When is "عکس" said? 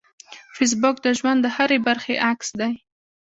2.29-2.49